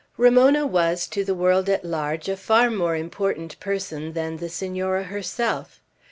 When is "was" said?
0.65-1.05